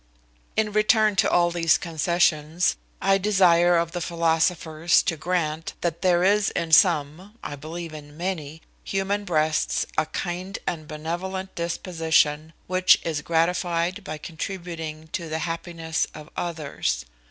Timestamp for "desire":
3.19-3.77